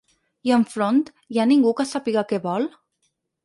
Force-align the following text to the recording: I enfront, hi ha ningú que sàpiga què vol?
I 0.49 0.53
enfront, 0.57 1.11
hi 1.35 1.39
ha 1.43 1.47
ningú 1.51 1.77
que 1.83 1.87
sàpiga 1.93 2.27
què 2.33 2.43
vol? 2.51 2.69